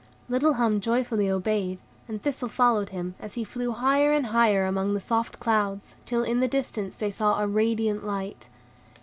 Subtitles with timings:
[0.27, 4.95] Little Hum joyfully obeyed; and Thistle followed him, as he flew higher and higher among
[4.95, 8.47] the soft clouds, till in the distance they saw a radiant light.